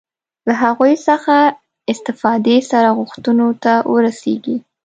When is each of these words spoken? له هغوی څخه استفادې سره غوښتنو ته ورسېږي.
له 0.47 0.53
هغوی 0.63 0.93
څخه 1.07 1.35
استفادې 1.91 2.57
سره 2.71 2.89
غوښتنو 2.97 3.47
ته 3.63 3.73
ورسېږي. 3.91 4.57